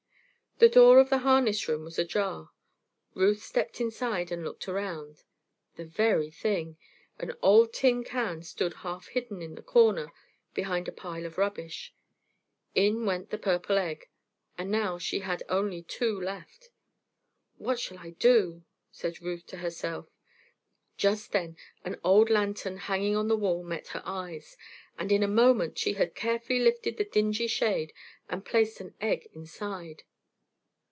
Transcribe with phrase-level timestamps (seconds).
[0.59, 2.51] The door of the harness room was ajar.
[3.15, 5.23] Ruth stepped inside and looked around.
[5.75, 6.77] The very thing!
[7.17, 10.11] An old tin can stood half hidden in the corner
[10.53, 11.95] behind a pile of rubbish.
[12.75, 14.07] In went the purple egg,
[14.55, 16.69] and now she had only two left.
[17.57, 20.09] "What shall I do?" said Ruth to herself.
[20.95, 24.57] Just then an old lantern hanging on the wall met her eyes,
[24.95, 27.91] and in a moment she had carefully lifted the dingy shade
[28.29, 30.03] and placed an egg inside.